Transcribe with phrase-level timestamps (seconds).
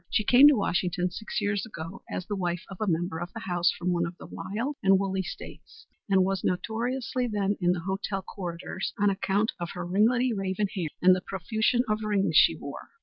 [0.09, 3.41] She came to Washington six years ago as the wife of a member of the
[3.41, 7.81] House from one of the wild and woolly States, and was notorious then in the
[7.81, 12.55] hotel corridors on account of her ringletty raven hair and the profusion of rings she
[12.55, 12.89] wore.